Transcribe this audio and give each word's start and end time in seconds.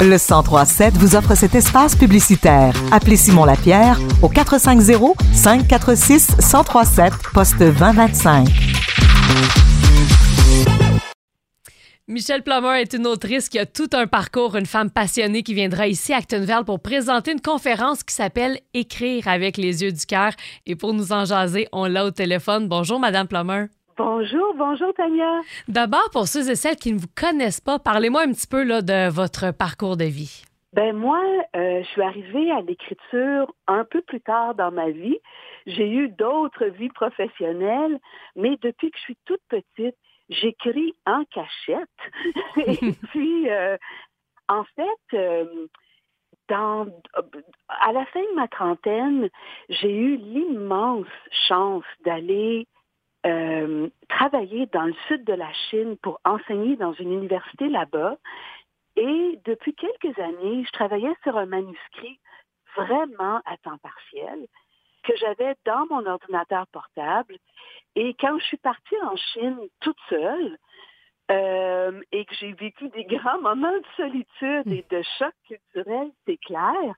Le 0.00 0.18
1037 0.18 0.94
vous 0.98 1.16
offre 1.16 1.34
cet 1.34 1.54
espace 1.54 1.96
publicitaire. 1.96 2.74
Appelez 2.92 3.16
Simon 3.16 3.44
Lapierre 3.44 3.98
au 4.22 4.28
450 4.28 5.16
546 5.32 6.36
1037 6.38 7.12
poste 7.32 7.58
2025. 7.58 8.48
Michelle 12.06 12.42
Plummer 12.42 12.82
est 12.82 12.92
une 12.92 13.06
autrice 13.06 13.48
qui 13.48 13.58
a 13.58 13.64
tout 13.64 13.88
un 13.94 14.06
parcours, 14.06 14.56
une 14.56 14.66
femme 14.66 14.90
passionnée 14.90 15.42
qui 15.42 15.54
viendra 15.54 15.86
ici 15.86 16.12
à 16.12 16.18
Actonville 16.18 16.64
pour 16.66 16.80
présenter 16.80 17.32
une 17.32 17.40
conférence 17.40 18.02
qui 18.02 18.14
s'appelle 18.14 18.60
Écrire 18.74 19.26
avec 19.26 19.56
les 19.56 19.82
yeux 19.82 19.92
du 19.92 20.04
cœur. 20.04 20.32
Et 20.66 20.76
pour 20.76 20.92
nous 20.92 21.12
en 21.12 21.24
jaser, 21.24 21.66
on 21.72 21.86
l'a 21.86 22.04
au 22.04 22.10
téléphone. 22.10 22.68
Bonjour, 22.68 23.00
Madame 23.00 23.26
Plummer. 23.26 23.68
Bonjour, 23.96 24.54
bonjour 24.56 24.92
Tania. 24.94 25.40
D'abord, 25.68 26.10
pour 26.12 26.26
ceux 26.26 26.50
et 26.50 26.56
celles 26.56 26.76
qui 26.76 26.92
ne 26.92 26.98
vous 26.98 27.06
connaissent 27.14 27.60
pas, 27.60 27.78
parlez-moi 27.78 28.22
un 28.22 28.32
petit 28.32 28.48
peu 28.48 28.64
là, 28.64 28.82
de 28.82 29.08
votre 29.08 29.52
parcours 29.52 29.96
de 29.96 30.04
vie. 30.04 30.44
Ben 30.72 30.96
moi, 30.96 31.22
euh, 31.54 31.82
je 31.82 31.86
suis 31.86 32.02
arrivée 32.02 32.50
à 32.50 32.60
l'écriture 32.60 33.54
un 33.68 33.84
peu 33.84 34.02
plus 34.02 34.20
tard 34.20 34.56
dans 34.56 34.72
ma 34.72 34.90
vie. 34.90 35.18
J'ai 35.66 35.88
eu 35.88 36.08
d'autres 36.08 36.64
vies 36.64 36.88
professionnelles, 36.88 38.00
mais 38.34 38.56
depuis 38.62 38.90
que 38.90 38.98
je 38.98 39.02
suis 39.02 39.18
toute 39.24 39.42
petite, 39.48 39.96
j'écris 40.28 40.94
en 41.06 41.22
cachette. 41.26 41.88
Et 42.66 42.92
puis, 43.12 43.48
euh, 43.48 43.76
en 44.48 44.64
fait, 44.74 45.16
euh, 45.16 45.68
dans, 46.48 46.86
à 47.68 47.92
la 47.92 48.04
fin 48.06 48.20
de 48.20 48.34
ma 48.34 48.48
trentaine, 48.48 49.28
j'ai 49.68 49.94
eu 49.96 50.16
l'immense 50.16 51.06
chance 51.46 51.84
d'aller 52.04 52.66
euh, 53.26 53.88
travailler 54.08 54.66
dans 54.66 54.84
le 54.84 54.94
sud 55.08 55.24
de 55.24 55.32
la 55.32 55.52
Chine 55.70 55.96
pour 56.02 56.20
enseigner 56.24 56.76
dans 56.76 56.92
une 56.92 57.12
université 57.12 57.68
là-bas. 57.68 58.16
Et 58.96 59.40
depuis 59.44 59.74
quelques 59.74 60.18
années, 60.18 60.64
je 60.64 60.72
travaillais 60.72 61.14
sur 61.22 61.36
un 61.36 61.46
manuscrit 61.46 62.20
vraiment 62.76 63.40
à 63.44 63.56
temps 63.62 63.78
partiel 63.78 64.46
que 65.04 65.16
j'avais 65.16 65.54
dans 65.64 65.86
mon 65.90 66.06
ordinateur 66.06 66.66
portable. 66.68 67.36
Et 67.94 68.14
quand 68.14 68.38
je 68.38 68.44
suis 68.44 68.56
partie 68.56 68.96
en 69.02 69.16
Chine 69.16 69.58
toute 69.80 69.98
seule, 70.08 70.58
euh, 71.30 72.02
et 72.12 72.26
que 72.26 72.34
j'ai 72.34 72.52
vécu 72.52 72.88
des 72.90 73.04
grands 73.04 73.40
moments 73.40 73.72
de 73.72 73.86
solitude 73.96 74.70
et 74.70 74.84
de 74.90 75.02
choc 75.18 75.32
culturel, 75.46 76.10
c'est 76.26 76.36
clair, 76.38 76.94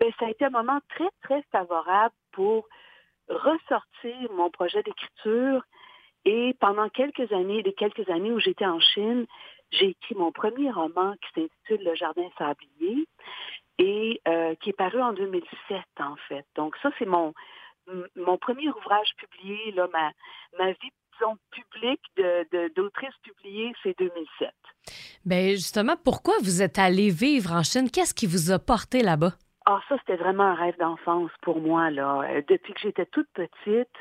ben, 0.00 0.10
ça 0.18 0.26
a 0.26 0.30
été 0.30 0.44
un 0.46 0.50
moment 0.50 0.80
très, 0.88 1.10
très 1.22 1.42
favorable 1.52 2.14
pour 2.32 2.66
ressortir 3.28 4.32
mon 4.32 4.50
projet 4.50 4.82
d'écriture. 4.82 5.62
Et 6.24 6.54
pendant 6.60 6.88
quelques 6.88 7.32
années, 7.32 7.62
les 7.62 7.72
quelques 7.72 8.08
années 8.10 8.32
où 8.32 8.40
j'étais 8.40 8.66
en 8.66 8.80
Chine, 8.80 9.26
j'ai 9.70 9.90
écrit 9.90 10.14
mon 10.14 10.32
premier 10.32 10.70
roman 10.70 11.14
qui 11.14 11.40
s'intitule 11.40 11.84
Le 11.84 11.94
Jardin 11.94 12.28
sablier 12.36 13.06
et 13.78 14.20
euh, 14.26 14.54
qui 14.56 14.70
est 14.70 14.76
paru 14.76 15.00
en 15.00 15.12
2007 15.12 15.46
en 16.00 16.16
fait. 16.28 16.44
Donc 16.56 16.76
ça 16.82 16.90
c'est 16.98 17.06
mon 17.06 17.32
mon 18.16 18.36
premier 18.36 18.68
ouvrage 18.68 19.10
publié 19.16 19.72
là 19.72 19.88
ma 19.92 20.10
ma 20.58 20.72
vie 20.72 20.90
disons, 21.12 21.36
publique 21.50 22.02
de 22.16 22.72
d'autrice 22.74 23.14
publiée 23.22 23.72
c'est 23.82 23.96
2007. 23.98 24.50
Ben 25.24 25.50
justement 25.50 25.96
pourquoi 26.02 26.34
vous 26.42 26.62
êtes 26.62 26.78
allé 26.78 27.10
vivre 27.10 27.52
en 27.52 27.62
Chine? 27.62 27.90
Qu'est-ce 27.90 28.14
qui 28.14 28.26
vous 28.26 28.50
a 28.50 28.58
porté 28.58 29.02
là-bas? 29.02 29.34
Ah, 29.70 29.82
ça, 29.86 29.96
c'était 29.98 30.16
vraiment 30.16 30.44
un 30.44 30.54
rêve 30.54 30.78
d'enfance 30.78 31.30
pour 31.42 31.60
moi, 31.60 31.90
là. 31.90 32.22
Euh, 32.22 32.40
depuis 32.48 32.72
que 32.72 32.80
j'étais 32.80 33.04
toute 33.04 33.28
petite, 33.34 33.92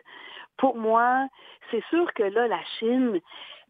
pour 0.56 0.78
moi, 0.78 1.28
c'est 1.70 1.84
sûr 1.90 2.14
que 2.14 2.23
là, 2.23 2.48
la 2.48 2.64
Chine, 2.80 3.20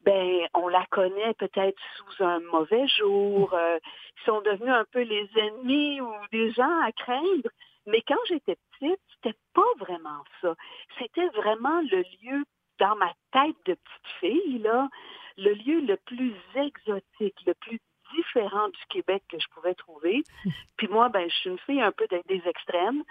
ben, 0.06 0.48
on 0.54 0.68
la 0.68 0.86
connaît 0.92 1.34
peut-être 1.34 1.82
sous 1.96 2.24
un 2.24 2.40
mauvais 2.52 2.88
jour. 2.88 3.52
Euh, 3.54 3.80
ils 4.16 4.26
sont 4.26 4.42
devenus 4.42 4.72
un 4.72 4.86
peu 4.92 5.02
les 5.02 5.28
ennemis 5.38 6.00
ou 6.00 6.14
des 6.32 6.52
gens 6.52 6.80
à 6.82 6.92
craindre. 6.92 7.50
Mais 7.88 8.04
quand 8.08 8.24
j'étais 8.28 8.58
petite, 8.74 9.02
c'était 9.16 9.38
pas 9.56 9.74
vraiment 9.80 10.24
ça. 10.42 10.54
C'était 11.00 11.30
vraiment 11.30 11.82
le 11.92 12.04
lieu 12.22 12.44
dans 12.80 12.96
ma 12.96 13.12
tête 13.32 13.58
de 13.66 13.74
petite 13.74 14.20
fille, 14.20 14.60
là, 14.60 14.88
le 15.38 15.54
lieu 15.54 15.82
le 15.82 15.98
plus 16.06 16.36
exotique, 16.54 17.38
le 17.48 17.56
plus 17.56 17.80
différent 18.38 18.68
du 18.70 18.86
Québec 18.90 19.24
que 19.30 19.40
je 19.40 19.48
pouvais 19.54 19.74
trouver. 19.74 20.24
Puis 20.78 20.88
moi, 20.88 21.10
ben, 21.10 21.30
je 21.30 21.36
suis 21.36 21.50
une 21.50 21.60
fille 21.60 21.82
un 21.82 21.92
peu 21.92 22.08
des, 22.08 22.42
extrêmes. 22.46 23.04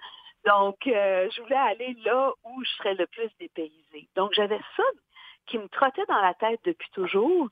Donc, 0.45 0.87
euh, 0.87 1.29
je 1.35 1.43
voulais 1.43 1.57
aller 1.57 1.97
là 2.05 2.33
où 2.45 2.65
je 2.65 2.71
serais 2.79 2.95
le 2.95 3.07
plus 3.07 3.31
dépaysée. 3.41 4.09
Donc, 4.15 4.33
j'avais 4.35 4.61
ça 4.77 4.85
qui 5.47 5.59
me 5.59 5.69
trottait 5.69 6.05
dans 6.09 6.21
la 6.21 6.35
tête 6.35 6.61
depuis 6.65 6.89
toujours. 6.93 7.49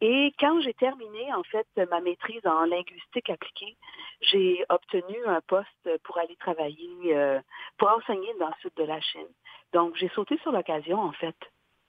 Et 0.00 0.32
quand 0.38 0.60
j'ai 0.62 0.74
terminé, 0.74 1.32
en 1.32 1.44
fait, 1.44 1.66
ma 1.90 2.00
maîtrise 2.00 2.44
en 2.44 2.64
linguistique 2.64 3.30
appliquée, 3.30 3.76
j'ai 4.20 4.64
obtenu 4.68 5.16
un 5.26 5.40
poste 5.42 5.88
pour 6.02 6.18
aller 6.18 6.36
travailler, 6.36 7.16
euh, 7.16 7.40
pour 7.78 7.88
enseigner 7.88 8.32
dans 8.40 8.48
le 8.48 8.54
sud 8.60 8.72
de 8.76 8.84
la 8.84 9.00
Chine. 9.00 9.28
Donc, 9.72 9.94
j'ai 9.96 10.08
sauté 10.08 10.38
sur 10.42 10.52
l'occasion, 10.52 11.00
en 11.00 11.12
fait. 11.12 11.36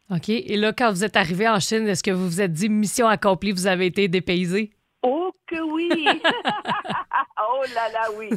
OK. 0.09 0.29
Et 0.29 0.57
là, 0.57 0.73
quand 0.73 0.91
vous 0.91 1.03
êtes 1.03 1.17
arrivé 1.17 1.49
en 1.49 1.59
Chine, 1.59 1.87
est-ce 1.87 2.03
que 2.03 2.11
vous 2.11 2.25
vous 2.25 2.41
êtes 2.41 2.53
dit 2.53 2.69
mission 2.69 3.07
accomplie, 3.07 3.51
vous 3.51 3.67
avez 3.67 3.87
été 3.87 4.07
dépaysé? 4.07 4.76
Oh 5.03 5.31
que 5.47 5.61
oui! 5.61 5.89
oh 7.49 7.63
là 7.73 7.89
là, 7.89 8.11
oui. 8.17 8.29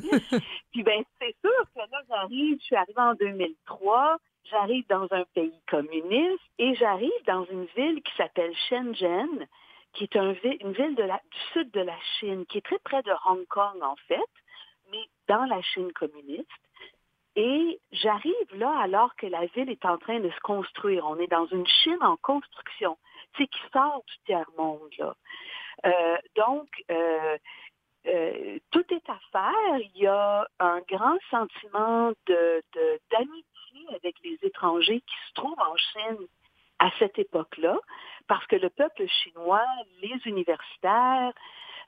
Puis 0.72 0.82
ben 0.82 1.02
c'est 1.20 1.34
sûr 1.40 1.64
que 1.74 1.80
là, 1.80 2.00
j'arrive, 2.08 2.58
je 2.60 2.64
suis 2.64 2.76
arrivée 2.76 3.00
en 3.00 3.14
2003, 3.14 4.18
j'arrive 4.44 4.86
dans 4.88 5.06
un 5.10 5.24
pays 5.34 5.60
communiste 5.68 6.42
et 6.58 6.74
j'arrive 6.74 7.10
dans 7.26 7.44
une 7.46 7.66
ville 7.76 8.02
qui 8.02 8.14
s'appelle 8.16 8.54
Shenzhen, 8.68 9.46
qui 9.94 10.04
est 10.04 10.16
un, 10.16 10.34
une 10.60 10.72
ville 10.72 10.94
de 10.94 11.02
la, 11.02 11.20
du 11.30 11.38
sud 11.52 11.70
de 11.72 11.80
la 11.80 11.98
Chine, 12.18 12.46
qui 12.46 12.58
est 12.58 12.64
très 12.64 12.78
près 12.78 13.02
de 13.02 13.12
Hong 13.26 13.46
Kong 13.48 13.82
en 13.82 13.96
fait, 14.08 14.30
mais 14.90 15.04
dans 15.28 15.44
la 15.44 15.62
Chine 15.62 15.92
communiste. 15.92 16.46
Et 17.36 17.80
j'arrive 17.92 18.54
là 18.54 18.76
alors 18.80 19.14
que 19.16 19.26
la 19.26 19.46
ville 19.46 19.70
est 19.70 19.84
en 19.84 19.98
train 19.98 20.18
de 20.18 20.30
se 20.30 20.40
construire. 20.40 21.06
On 21.06 21.16
est 21.18 21.28
dans 21.28 21.46
une 21.46 21.66
Chine 21.66 21.98
en 22.00 22.16
construction, 22.16 22.98
c'est 23.36 23.46
qui 23.46 23.60
sort 23.72 24.02
du 24.06 24.14
tiers-monde. 24.26 24.90
là. 24.98 25.14
Euh, 25.84 26.16
donc, 26.36 26.68
euh, 26.90 27.38
euh, 28.06 28.58
tout 28.70 28.84
est 28.90 29.08
à 29.08 29.18
faire. 29.32 29.78
Il 29.94 30.02
y 30.02 30.06
a 30.06 30.46
un 30.58 30.80
grand 30.88 31.18
sentiment 31.30 32.12
de, 32.26 32.62
d'amitié 33.10 33.94
avec 33.94 34.14
les 34.24 34.38
étrangers 34.42 35.00
qui 35.00 35.16
se 35.28 35.34
trouvent 35.34 35.60
en 35.60 35.76
Chine 35.76 36.26
à 36.78 36.90
cette 36.98 37.18
époque-là, 37.18 37.78
parce 38.26 38.46
que 38.46 38.56
le 38.56 38.70
peuple 38.70 39.06
chinois, 39.06 39.66
les 40.00 40.18
universitaires, 40.24 41.32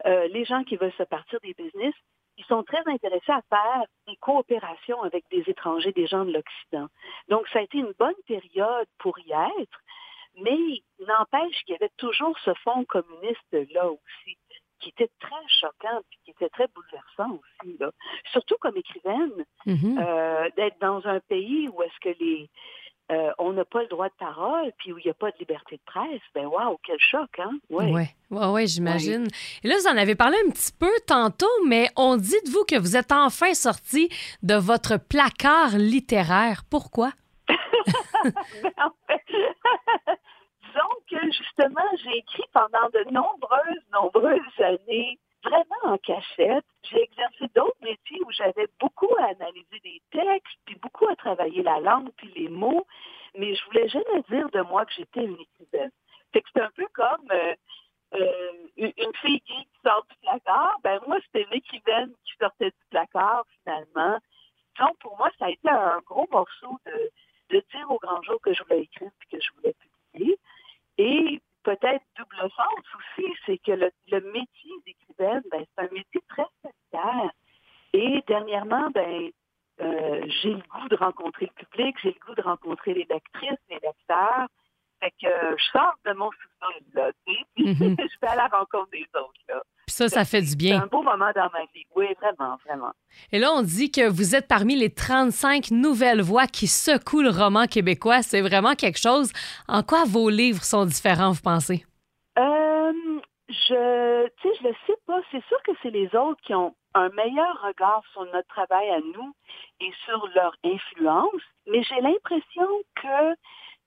les 0.05 0.45
gens 0.45 0.65
qui 0.65 0.77
veulent 0.77 0.93
se 0.99 1.05
partir 1.05 1.39
des 1.41 1.55
business, 1.55 1.95
ils 2.37 2.45
sont 2.45 2.63
très 2.63 2.83
intéressés 2.87 3.33
à 3.33 3.43
faire 3.49 3.85
des 4.07 4.17
coopérations 4.17 5.03
avec 5.03 5.25
des 5.31 5.45
étrangers, 5.49 5.93
des 5.93 6.07
gens 6.07 6.25
de 6.25 6.33
l'Occident. 6.33 6.89
Donc, 7.29 7.49
ça 7.49 7.61
a 7.61 7.63
été 7.63 7.79
une 7.79 7.93
bonne 7.99 8.15
période 8.27 8.87
pour 8.99 9.19
y 9.21 9.33
être. 9.33 9.81
Mais 10.41 10.83
n'empêche 11.01 11.63
qu'il 11.65 11.73
y 11.73 11.77
avait 11.77 11.93
toujours 11.97 12.37
ce 12.45 12.53
fond 12.65 12.85
communiste-là 12.85 13.91
aussi, 13.91 14.37
qui 14.81 14.89
était 14.91 15.11
très 15.21 15.49
choquant, 15.61 16.01
puis 16.11 16.19
qui 16.25 16.31
était 16.33 16.49
très 16.49 16.69
bouleversant 16.75 17.39
aussi. 17.39 17.77
Là. 17.79 17.91
Surtout 18.33 18.57
comme 18.61 18.77
écrivaine, 18.77 19.45
mm-hmm. 19.67 19.99
euh, 19.99 20.51
d'être 20.57 20.79
dans 20.81 21.07
un 21.07 21.21
pays 21.21 21.69
où 21.69 21.83
est-ce 21.83 22.01
que 22.01 22.19
les 22.19 22.49
euh, 23.11 23.31
on 23.39 23.53
n'a 23.53 23.65
pas 23.65 23.83
le 23.83 23.89
droit 23.89 24.09
de 24.09 24.15
parole, 24.19 24.73
puis 24.79 24.93
où 24.93 24.99
il 24.99 25.05
n'y 25.05 25.11
a 25.11 25.15
pas 25.15 25.31
de 25.33 25.37
liberté 25.39 25.77
de 25.77 25.83
presse, 25.85 26.21
ben 26.35 26.47
waouh, 26.47 26.79
quel 26.83 26.99
choc, 26.99 27.29
hein? 27.39 27.59
Oui, 27.69 27.93
ouais. 27.93 28.09
ouais, 28.31 28.47
ouais, 28.47 28.67
j'imagine. 28.67 29.27
Et 29.63 29.69
là, 29.69 29.77
vous 29.77 29.87
en 29.87 29.97
avez 29.97 30.15
parlé 30.15 30.37
un 30.47 30.51
petit 30.51 30.73
peu 30.73 30.93
tantôt, 31.07 31.51
mais 31.67 31.89
on 31.97 32.17
dit 32.17 32.41
de 32.47 32.51
vous 32.51 32.65
que 32.65 32.79
vous 32.79 32.97
êtes 32.97 33.13
enfin 33.13 33.53
sorti 33.53 34.09
de 34.43 34.55
votre 34.55 34.97
placard 34.97 35.77
littéraire. 35.77 36.63
Pourquoi? 36.71 37.11
Disons 40.63 40.95
que 41.11 41.33
justement, 41.33 41.89
j'ai 42.03 42.19
écrit 42.19 42.45
pendant 42.53 42.89
de 42.91 43.11
nombreuses, 43.11 43.85
nombreuses 43.93 44.61
années, 44.61 45.19
vraiment 45.45 45.95
en 45.95 45.99
cachette. 45.99 46.65
J'ai 46.85 47.03
exercé 47.03 47.47
d'autres 47.55 47.77
métiers 47.83 48.21
où 48.25 48.31
j'avais 48.31 48.69
beaucoup 48.81 49.15
à 49.19 49.27
analyser 49.27 49.81
des 49.83 50.01
textes, 50.11 50.59
puis 50.65 50.77
beaucoup 50.77 51.07
à 51.09 51.17
travailler 51.17 51.63
la 51.63 51.81
langue, 51.81 52.11
puis 52.17 52.33
les 52.37 52.49
mots, 52.49 52.87
mais 53.37 53.55
je 53.55 53.65
voulais 53.67 53.89
jamais 53.89 54.23
dire 54.31 54.49
de 54.51 54.61
moi 54.63 54.87
que 54.87 54.93
j'étais 54.97 55.25
une 55.25 55.41
écrivaine. 55.41 55.91
C'est 56.33 56.61
un 56.61 56.71
peu 56.75 56.87
comme 56.95 57.31
euh, 57.31 57.55
euh, 58.15 58.53
une 58.77 59.15
fille 59.21 59.41
qui 59.41 59.69
sort 59.85 60.07
du 60.09 60.17
placard. 60.23 60.79
Ben 60.83 61.01
moi, 61.07 61.19
c'était 61.27 61.43
une 61.43 61.55
écrivaine 61.55 62.13
qui 62.25 62.33
sortait 62.41 62.71
du 62.71 62.85
placard, 62.91 63.45
finalement. 63.63 64.19
Donc, 64.79 64.97
pour 65.01 65.17
moi, 65.19 65.31
ça 65.39 65.47
a 65.47 65.51
été 65.51 65.69
un 65.69 65.99
gros 66.07 66.27
morceau 66.31 66.79
de, 66.87 67.11
de 67.51 67.65
dire 67.73 67.91
au 67.91 67.99
grand 67.99 68.11
jour 68.23 68.41
que 68.41 68.53
je 68.53 68.63
voulais 68.63 68.83
écrire 68.83 69.11
puis 69.19 69.29
que 69.31 69.45
je 69.45 69.51
voulais 69.57 69.75
publier. 70.13 70.39
Et 70.99 71.41
peut-être 71.63 72.05
double 72.17 72.51
sens 72.51 72.85
aussi, 72.97 73.29
c'est 73.47 73.59
que 73.59 73.73
le, 73.73 74.21
métier 74.33 74.73
d'écrivaine, 74.87 75.43
ben, 75.51 75.65
c'est 75.75 75.85
un 75.85 75.89
métier 75.93 76.21
très 76.29 76.47
solitaire. 76.63 77.31
Et 77.93 78.23
dernièrement, 78.27 78.91
ben, 78.91 79.31
euh, 79.81 80.23
j'ai 80.43 80.51
le 80.51 80.63
goût 80.71 80.89
de 80.89 80.97
rencontrer 80.97 81.47
le 81.47 81.65
public, 81.65 81.97
j'ai 82.03 82.11
le 82.11 82.27
goût 82.27 82.35
de 82.35 82.43
rencontrer 82.43 82.95
les 82.95 83.07
lectrices, 83.09 83.59
les 83.71 83.79
lecteurs. 83.83 84.49
Fait 85.01 85.11
que 85.11 85.57
je 85.57 85.65
sors 85.73 85.95
de 86.05 86.13
mon 86.13 86.31
sous-sol, 86.31 86.83
là, 86.95 87.11
mm-hmm. 87.27 87.97
je 88.13 88.21
vais 88.21 88.29
à 88.29 88.37
la 88.37 88.47
rencontre 88.47 88.91
des 88.91 89.07
autres, 89.15 89.41
là. 89.49 89.63
Puis 89.93 90.09
ça, 90.09 90.09
ça 90.09 90.25
fait 90.25 90.41
du 90.41 90.49
C'est 90.49 90.57
bien. 90.57 90.83
un 90.83 90.87
beau 90.87 91.03
moment 91.03 91.31
dans 91.35 91.51
ma 91.53 91.65
vie. 91.75 91.85
Oui, 91.95 92.07
vraiment, 92.19 92.57
vraiment. 92.67 92.93
Et 93.31 93.39
là, 93.39 93.53
on 93.53 93.61
dit 93.63 93.91
que 93.91 94.09
vous 94.09 94.35
êtes 94.35 94.49
parmi 94.49 94.75
les 94.75 94.89
35 94.89 95.71
nouvelles 95.71 96.23
voix 96.23 96.47
qui 96.47 96.67
secouent 96.67 97.21
le 97.21 97.29
roman 97.29 97.67
québécois. 97.67 98.23
C'est 98.23 98.41
vraiment 98.41 98.75
quelque 98.75 98.99
chose. 98.99 99.33
En 99.69 99.83
quoi 99.83 100.05
vos 100.07 100.31
livres 100.31 100.63
sont 100.65 100.87
différents, 100.87 101.33
vous 101.33 101.43
pensez? 101.43 101.85
Euh, 102.39 102.93
je, 103.49 104.29
tu 104.41 104.49
sais, 104.49 104.55
je 104.63 104.69
le 104.69 104.75
sais 104.87 104.97
pas. 105.07 105.21
C'est 105.31 105.45
sûr 105.45 105.59
que 105.67 105.73
c'est 105.83 105.91
les 105.91 106.09
autres 106.15 106.41
qui 106.43 106.55
ont 106.55 106.75
un 106.95 107.11
meilleur 107.11 107.61
regard 107.63 108.03
sur 108.13 108.25
notre 108.33 108.49
travail 108.49 108.89
à 108.91 109.01
nous 109.01 109.35
et 109.81 109.93
sur 110.07 110.27
leur 110.35 110.55
influence. 110.65 111.43
Mais 111.67 111.83
j'ai 111.83 112.01
l'impression 112.01 112.67
que 112.97 113.35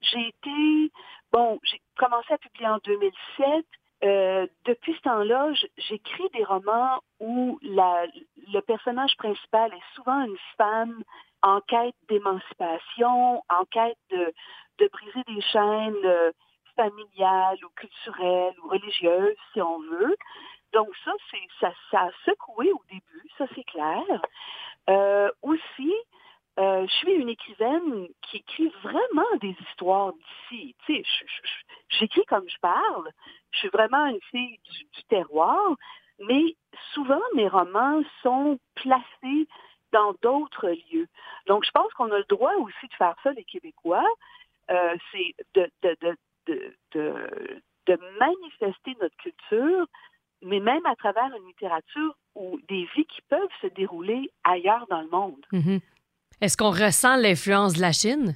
j'ai 0.02 0.28
été, 0.28 0.92
bon, 1.32 1.60
j'ai 1.64 1.82
commencé 1.98 2.32
à 2.32 2.38
publier 2.38 2.68
en 2.68 2.78
2007. 2.84 3.66
Euh, 4.06 4.46
depuis 4.66 4.94
ce 4.94 5.02
temps-là, 5.02 5.52
j'écris 5.78 6.30
des 6.34 6.44
romans 6.44 7.00
où 7.20 7.58
la, 7.64 8.06
le 8.54 8.60
personnage 8.62 9.18
principal 9.18 9.74
est 9.74 9.96
souvent 9.96 10.22
une 10.22 10.38
femme 10.58 11.04
en 11.42 11.60
quête 11.62 11.96
d'émancipation, 12.08 13.44
en 13.50 13.66
quête 13.72 13.98
de, 14.12 14.32
de 14.78 14.90
briser 14.92 15.24
des 15.28 15.42
chaînes 15.42 16.06
euh, 16.06 16.32
familiales 16.76 17.58
ou 17.66 17.70
culturelles 17.76 18.54
ou 18.64 18.70
religieuses, 18.70 19.38
si 19.54 19.62
on 19.62 19.80
veut. 19.80 20.16
Donc 20.74 20.90
ça, 21.04 21.12
ça, 21.60 21.72
ça 21.90 22.02
a 22.02 22.10
secoué 22.26 22.72
au 22.74 22.82
début, 22.90 23.30
ça 23.38 23.46
c'est 23.56 23.64
clair. 23.64 24.04
Euh, 24.90 25.32
aussi, 25.42 25.94
euh, 26.58 26.88
je 26.88 26.94
suis 26.94 27.12
une 27.12 27.30
écrivaine 27.30 28.08
qui 28.22 28.38
écrit 28.38 28.72
vraiment 28.82 29.24
des 29.42 29.56
histoires 29.68 30.14
d'ici. 30.14 30.76
Tu 30.86 31.04
sais, 31.04 31.26
j'écris 31.90 32.26
comme 32.26 32.48
je 32.48 32.58
parle. 32.62 33.10
Je 33.52 33.60
suis 33.60 33.70
vraiment 33.70 34.06
une 34.06 34.22
fille 34.32 34.58
du, 34.64 35.04
terroir, 35.10 35.76
mais 36.20 36.56
souvent 36.94 37.22
mes 37.34 37.48
romans 37.48 38.02
sont 38.24 38.58
placés 38.76 39.48
dans 39.92 40.14
d'autres 40.22 40.70
lieux. 40.70 41.08
Donc 41.46 41.66
je 41.66 41.72
pense 41.72 41.92
qu'on 41.94 42.12
a 42.12 42.18
le 42.18 42.26
droit 42.30 42.54
aussi 42.56 42.88
de 42.88 42.94
faire 42.94 43.16
ça, 43.24 43.32
les 43.34 43.44
Québécois. 43.44 44.08
Euh, 44.72 44.96
c'est 45.12 45.36
de, 45.54 45.70
manifester 48.20 48.96
notre 49.02 49.16
culture, 49.18 49.86
mais 50.42 50.60
même 50.60 50.86
à 50.86 50.96
travers 50.96 51.36
une 51.36 51.48
littérature 51.48 52.16
ou 52.34 52.60
des 52.68 52.88
vies 52.96 53.06
qui 53.06 53.22
peuvent 53.30 53.50
se 53.62 53.68
dérouler 53.68 54.32
ailleurs 54.44 54.88
dans 54.90 55.02
le 55.02 55.10
monde. 55.10 55.46
Mhm. 55.52 55.82
Est-ce 56.42 56.58
qu'on 56.58 56.72
ressent 56.72 57.16
l'influence 57.16 57.74
de 57.74 57.82
la 57.82 57.92
Chine? 57.92 58.36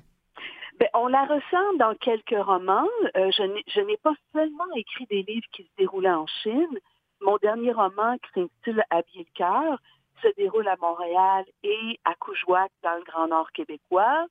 Ben, 0.80 0.88
on 0.94 1.08
la 1.08 1.24
ressent 1.26 1.74
dans 1.78 1.94
quelques 1.96 2.38
romans. 2.46 2.88
Euh, 3.18 3.30
je 3.32 3.82
n'ai- 3.82 3.98
pas 3.98 4.14
seulement 4.34 4.64
écrit 4.76 5.06
des 5.08 5.24
livres 5.24 5.48
qui 5.52 5.64
se 5.64 5.70
déroulaient 5.78 6.10
en 6.10 6.26
Chine. 6.42 6.80
Mon 7.22 7.36
dernier 7.38 7.74
roman, 7.74 8.18
qui 8.20 8.30
s'intitule 8.34 8.84
Habiller 8.90 9.28
le 9.30 9.38
cœur, 9.38 9.78
se 10.22 10.28
déroule 10.38 10.68
à 10.70 10.78
Montréal 10.82 11.44
et 11.64 12.00
à 12.06 12.14
Coujouac, 12.16 12.72
dans 12.84 12.96
le 12.96 13.04
Grand 13.04 13.28
Nord 13.28 13.52
québécois. 13.52 14.26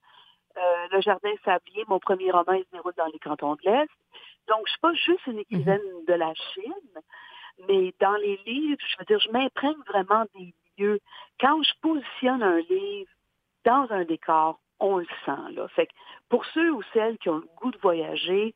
Euh, 0.57 0.61
le 0.93 1.01
Jardin 1.03 1.33
Sablier, 1.45 1.85
mon 1.89 1.99
premier 1.99 2.31
roman, 2.31 2.53
il 2.53 2.65
se 2.65 2.71
déroule 2.73 2.95
dans 2.97 3.07
les 3.13 3.19
cantons 3.19 3.55
de 3.57 3.61
l'Est. 3.65 3.91
Donc, 4.49 4.63
je 4.67 4.71
suis 4.71 4.81
pas 4.81 4.95
juste 4.95 5.27
une 5.27 5.39
écrivaine 5.41 5.81
de 6.07 6.15
la 6.15 6.33
Chine, 6.55 7.03
mais 7.69 7.93
dans 8.01 8.15
les 8.17 8.41
livres, 8.47 8.81
je 8.89 8.97
veux 8.99 9.05
dire, 9.05 9.21
je 9.21 9.31
m'imprègne 9.31 9.77
vraiment 9.87 10.25
des 10.35 10.55
lieux. 10.79 10.99
Quand 11.39 11.63
je 11.63 11.73
positionne 11.83 12.43
un 12.43 12.59
livre 12.61 13.11
dans 13.69 13.87
un 13.91 14.05
décor, 14.05 14.59
on 14.81 14.97
le 14.97 15.07
sent. 15.27 15.53
Là. 15.55 15.69
Fait 15.69 15.87
que 15.87 15.93
pour 16.31 16.45
ceux 16.47 16.73
ou 16.73 16.81
celles 16.95 17.19
qui 17.19 17.29
ont 17.29 17.37
le 17.37 17.49
goût 17.61 17.71
de 17.71 17.79
voyager, 17.79 18.55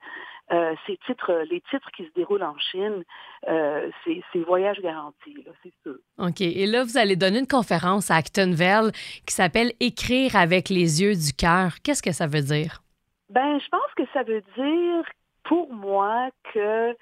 euh, 0.52 0.74
ces 0.86 0.96
titres, 1.06 1.44
les 1.50 1.60
titres 1.70 1.90
qui 1.94 2.04
se 2.04 2.12
déroulent 2.14 2.42
en 2.42 2.56
Chine, 2.58 3.04
euh, 3.48 3.90
c'est 4.04 4.38
voyage 4.38 4.80
garanti, 4.80 5.34
là, 5.44 5.52
c'est 5.62 5.72
sûr. 5.82 5.96
OK. 6.18 6.40
Et 6.40 6.66
là, 6.66 6.82
vous 6.84 6.96
allez 6.96 7.16
donner 7.16 7.40
une 7.40 7.46
conférence 7.46 8.10
à 8.10 8.16
Actonville 8.16 8.90
qui 9.26 9.34
s'appelle 9.34 9.72
Écrire 9.80 10.34
avec 10.34 10.70
les 10.70 11.02
yeux 11.02 11.14
du 11.14 11.32
cœur. 11.32 11.74
Qu'est-ce 11.84 12.02
que 12.02 12.12
ça 12.12 12.26
veut 12.26 12.42
dire? 12.42 12.82
Ben, 13.28 13.58
je 13.60 13.68
pense 13.68 13.92
que 13.96 14.04
ça 14.12 14.22
veut 14.22 14.42
dire 14.56 15.04
pour 15.44 15.72
moi 15.72 16.30
que 16.54 16.96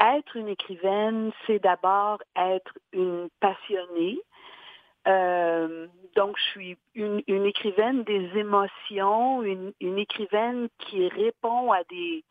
être 0.00 0.36
une 0.36 0.48
écrivaine, 0.48 1.30
c'est 1.46 1.62
d'abord 1.62 2.18
être 2.36 2.72
une 2.92 3.28
passionnée. 3.40 4.18
Euh, 5.08 5.86
donc, 6.14 6.36
je 6.38 6.42
suis 6.50 6.78
une, 6.94 7.22
écrivaine 7.46 8.04
des 8.04 8.30
émotions, 8.36 9.42
une, 9.42 9.98
écrivaine 9.98 10.68
qui 10.78 11.08
répond 11.08 11.72
à 11.72 11.82
des 11.84 12.24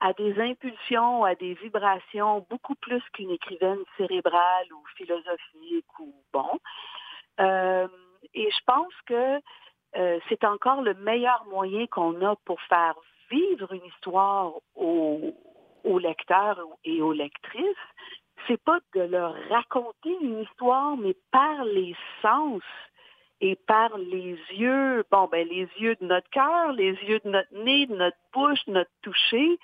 à 0.00 0.12
des 0.14 0.36
impulsions, 0.40 1.22
à 1.22 1.36
des 1.36 1.54
vibrations, 1.54 2.44
beaucoup 2.50 2.74
plus 2.74 3.00
qu'une 3.12 3.30
écrivaine 3.30 3.78
cérébrale 3.96 4.66
ou 4.72 4.82
philosophique 4.96 5.98
ou 6.00 6.12
bon. 6.32 6.58
Euh, 7.38 7.86
et 8.34 8.50
je 8.50 8.58
pense 8.66 8.92
que 9.06 9.40
euh, 9.96 10.18
c'est 10.28 10.42
encore 10.42 10.82
le 10.82 10.94
meilleur 10.94 11.44
moyen 11.48 11.86
qu'on 11.86 12.20
a 12.26 12.34
pour 12.44 12.60
faire 12.62 12.94
vivre 13.30 13.72
une 13.72 13.84
histoire 13.84 14.54
aux 14.74 15.98
lecteurs 16.00 16.58
et 16.84 17.00
aux 17.00 17.12
lectrices. 17.12 17.76
C'est 18.46 18.62
pas 18.62 18.80
de 18.94 19.02
leur 19.02 19.34
raconter 19.50 20.16
une 20.20 20.40
histoire, 20.40 20.96
mais 20.96 21.16
par 21.30 21.64
les 21.64 21.94
sens 22.20 22.62
et 23.40 23.56
par 23.66 23.96
les 23.98 24.38
yeux, 24.54 25.04
bon, 25.10 25.28
ben, 25.30 25.46
les 25.48 25.68
yeux 25.78 25.96
de 26.00 26.06
notre 26.06 26.30
cœur, 26.30 26.72
les 26.72 26.92
yeux 26.92 27.20
de 27.24 27.30
notre 27.30 27.52
nez, 27.52 27.86
de 27.86 27.96
notre 27.96 28.16
bouche, 28.32 28.64
de 28.66 28.72
notre 28.72 28.90
toucher, 29.02 29.58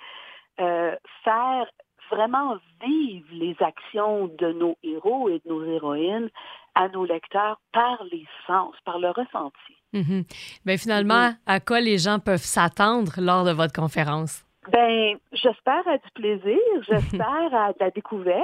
euh, 0.59 0.95
faire 1.23 1.65
vraiment 2.11 2.57
vivre 2.83 3.27
les 3.31 3.55
actions 3.59 4.27
de 4.27 4.51
nos 4.51 4.77
héros 4.83 5.29
et 5.29 5.41
de 5.45 5.49
nos 5.49 5.63
héroïnes 5.63 6.29
à 6.75 6.89
nos 6.89 7.05
lecteurs 7.05 7.59
par 7.71 8.03
les 8.11 8.25
sens, 8.47 8.75
par 8.85 8.99
le 8.99 9.09
ressenti. 9.09 9.75
Mhm. 9.93 10.23
Ben, 10.65 10.77
finalement, 10.77 11.31
à 11.45 11.59
quoi 11.59 11.79
les 11.79 11.97
gens 11.97 12.19
peuvent 12.19 12.37
s'attendre 12.37 13.13
lors 13.17 13.45
de 13.45 13.51
votre 13.51 13.73
conférence? 13.73 14.45
Ben, 14.71 15.17
j'espère 15.31 15.87
à 15.87 15.97
du 15.97 16.09
plaisir, 16.13 16.59
j'espère 16.87 17.53
à 17.53 17.73
de 17.73 17.77
la 17.79 17.91
découverte. 17.91 18.43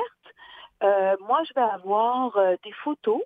Euh, 0.86 1.16
moi, 1.22 1.42
je 1.48 1.54
vais 1.54 1.68
avoir 1.68 2.38
euh, 2.38 2.56
des 2.64 2.72
photos, 2.72 3.22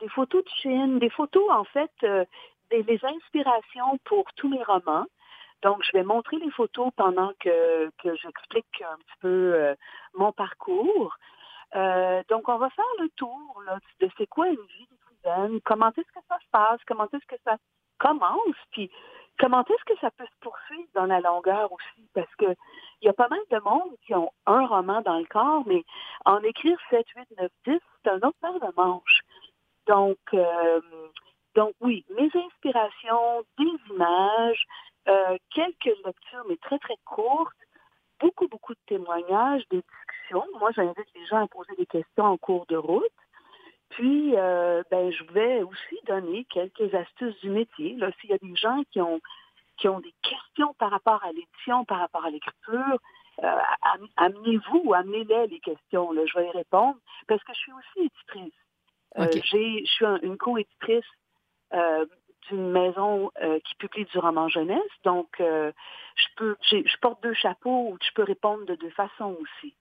des 0.00 0.08
photos 0.08 0.44
de 0.44 0.50
Chine, 0.60 0.98
des 0.98 1.10
photos, 1.10 1.48
en 1.50 1.64
fait, 1.64 1.92
euh, 2.02 2.24
des, 2.70 3.00
inspirations 3.04 3.98
pour 4.04 4.24
tous 4.34 4.48
mes 4.48 4.62
romans. 4.64 5.06
Donc, 5.62 5.82
je 5.84 5.92
vais 5.92 6.02
montrer 6.02 6.38
les 6.38 6.50
photos 6.50 6.90
pendant 6.96 7.32
que, 7.38 7.90
que 8.02 8.16
j'explique 8.16 8.82
un 8.82 8.96
petit 8.96 9.18
peu 9.20 9.74
mon 10.14 10.30
parcours. 10.32 11.16
Donc, 11.72 12.48
on 12.48 12.58
va 12.58 12.68
faire 12.70 12.84
le 12.98 13.08
tour 13.16 13.62
là, 13.64 13.78
de 14.00 14.10
c'est 14.18 14.26
quoi 14.26 14.48
une 14.48 14.56
vie 14.56 14.88
d'écrivaine, 14.90 15.60
comment 15.64 15.90
est-ce 15.96 16.12
que 16.12 16.26
ça 16.28 16.38
se 16.38 16.50
passe, 16.50 16.80
comment 16.86 17.06
est-ce 17.12 17.26
que 17.26 17.40
ça 17.44 17.56
commence, 17.98 18.58
puis 18.72 18.90
comment 19.38 19.64
est-ce 19.64 19.94
que 19.94 19.98
ça 20.00 20.10
peut 20.12 20.26
se 20.26 20.40
poursuivre 20.40 20.88
dans 20.94 21.06
la 21.06 21.20
longueur 21.20 21.72
aussi, 21.72 22.08
parce 22.14 22.34
que 22.36 22.54
il 23.00 23.06
y 23.06 23.08
a 23.08 23.12
pas 23.12 23.28
mal 23.28 23.40
de 23.50 23.58
monde 23.60 23.96
qui 24.06 24.14
ont 24.14 24.30
un 24.46 24.66
roman 24.66 25.02
dans 25.02 25.18
le 25.18 25.26
corps, 25.26 25.64
mais 25.66 25.84
en 26.24 26.42
écrire 26.42 26.78
7, 26.90 27.06
8, 27.16 27.28
9, 27.38 27.50
10, 27.66 27.80
c'est 28.02 28.10
un 28.10 28.16
autre 28.16 28.38
paire 28.40 28.60
de 28.60 28.74
manches. 28.76 29.20
Donc, 29.86 30.18
euh, 30.32 30.80
donc 31.54 31.74
oui, 31.80 32.04
mes 32.16 32.30
inspirations, 32.34 33.44
des 33.58 33.94
images, 33.94 34.64
euh, 35.08 35.36
quelques 35.54 35.96
lectures, 36.04 36.44
mais 36.48 36.56
très, 36.56 36.78
très 36.78 36.96
courtes, 37.04 37.52
beaucoup, 38.20 38.48
beaucoup 38.48 38.72
de 38.72 38.80
témoignages, 38.86 39.62
des 39.70 39.82
discussions. 39.82 40.46
Moi, 40.58 40.70
j'invite 40.74 41.14
les 41.14 41.26
gens 41.26 41.44
à 41.44 41.46
poser 41.46 41.74
des 41.76 41.86
questions 41.86 42.24
en 42.24 42.36
cours 42.38 42.66
de 42.66 42.76
route. 42.76 43.04
Puis, 43.94 44.34
euh, 44.36 44.82
ben, 44.90 45.10
je 45.12 45.24
vais 45.32 45.62
aussi 45.62 45.98
donner 46.06 46.44
quelques 46.46 46.92
astuces 46.94 47.38
du 47.40 47.50
métier. 47.50 47.96
S'il 48.20 48.30
y 48.30 48.32
a 48.34 48.38
des 48.38 48.56
gens 48.56 48.82
qui 48.92 49.00
ont 49.00 49.20
qui 49.76 49.88
ont 49.88 49.98
des 49.98 50.14
questions 50.22 50.72
par 50.74 50.90
rapport 50.92 51.24
à 51.24 51.32
l'édition, 51.32 51.84
par 51.84 51.98
rapport 51.98 52.24
à 52.24 52.30
l'écriture, 52.30 52.98
euh, 53.42 53.58
am- 53.82 54.06
amenez-vous 54.16 54.82
ou 54.84 54.94
amenez-les 54.94 55.48
les 55.48 55.58
questions. 55.60 56.12
Là, 56.12 56.22
je 56.26 56.38
vais 56.38 56.46
y 56.46 56.50
répondre 56.50 56.96
parce 57.26 57.42
que 57.42 57.52
je 57.52 57.58
suis 57.58 57.72
aussi 57.72 58.00
éditrice. 58.06 58.54
Euh, 59.18 59.26
j'ai, 59.50 59.84
je 59.84 59.90
suis 59.90 60.06
un- 60.06 60.20
une 60.22 60.36
co-éditrice 60.38 61.04
d'une 62.48 62.70
maison 62.70 63.32
qui 63.64 63.74
publie 63.76 64.04
du 64.04 64.18
roman 64.18 64.48
jeunesse, 64.48 64.92
donc 65.02 65.28
je 65.38 66.26
peux, 66.36 66.56
je 66.70 66.96
porte 67.00 67.20
deux 67.22 67.34
chapeaux 67.34 67.88
où 67.90 67.98
je 68.00 68.12
peux 68.14 68.22
répondre 68.22 68.64
de 68.66 68.74
deux 68.76 68.90
façons 68.90 69.36
aussi. 69.40 69.74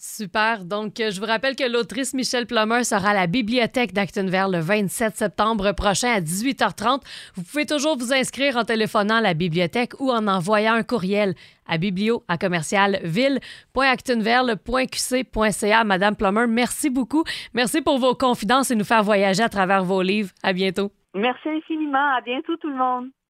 Super. 0.00 0.64
Donc, 0.64 1.00
euh, 1.00 1.10
je 1.10 1.18
vous 1.18 1.26
rappelle 1.26 1.56
que 1.56 1.68
l'autrice 1.68 2.14
Michelle 2.14 2.46
Plummer 2.46 2.84
sera 2.84 3.10
à 3.10 3.14
la 3.14 3.26
bibliothèque 3.26 3.92
d'Actonville 3.92 4.52
le 4.52 4.60
27 4.60 5.16
septembre 5.16 5.72
prochain 5.72 6.12
à 6.12 6.20
18h30. 6.20 7.00
Vous 7.34 7.42
pouvez 7.42 7.66
toujours 7.66 7.98
vous 7.98 8.12
inscrire 8.12 8.56
en 8.56 8.62
téléphonant 8.62 9.16
à 9.16 9.20
la 9.20 9.34
bibliothèque 9.34 9.94
ou 9.98 10.12
en 10.12 10.28
envoyant 10.28 10.74
un 10.74 10.84
courriel 10.84 11.34
à 11.66 11.78
biblio 11.78 12.22
à 12.28 12.38
commercial 12.38 13.00
ville.actonville.qc.ca. 13.02 15.82
Madame 15.82 16.14
Plummer, 16.14 16.46
merci 16.46 16.90
beaucoup. 16.90 17.24
Merci 17.52 17.82
pour 17.82 17.98
vos 17.98 18.14
confidences 18.14 18.70
et 18.70 18.76
nous 18.76 18.84
faire 18.84 19.02
voyager 19.02 19.42
à 19.42 19.48
travers 19.48 19.82
vos 19.82 20.02
livres. 20.02 20.30
À 20.44 20.52
bientôt. 20.52 20.92
Merci 21.12 21.48
infiniment. 21.48 22.14
À 22.16 22.20
bientôt 22.20 22.56
tout 22.56 22.68
le 22.68 22.76
monde. 22.76 23.08